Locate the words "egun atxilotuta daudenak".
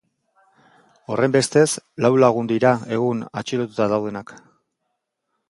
2.97-4.35